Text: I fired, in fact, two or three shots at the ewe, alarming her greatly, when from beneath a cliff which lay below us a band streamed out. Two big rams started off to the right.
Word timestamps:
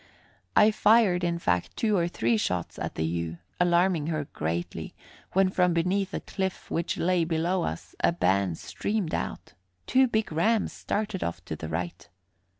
I 0.55 0.71
fired, 0.71 1.23
in 1.23 1.37
fact, 1.37 1.77
two 1.77 1.95
or 1.95 2.07
three 2.07 2.35
shots 2.35 2.79
at 2.79 2.95
the 2.95 3.05
ewe, 3.05 3.37
alarming 3.59 4.07
her 4.07 4.25
greatly, 4.33 4.95
when 5.33 5.51
from 5.51 5.75
beneath 5.75 6.11
a 6.15 6.21
cliff 6.21 6.71
which 6.71 6.97
lay 6.97 7.23
below 7.23 7.61
us 7.61 7.93
a 8.03 8.11
band 8.11 8.57
streamed 8.57 9.13
out. 9.13 9.53
Two 9.85 10.07
big 10.07 10.31
rams 10.31 10.73
started 10.73 11.23
off 11.23 11.45
to 11.45 11.55
the 11.55 11.69
right. 11.69 12.09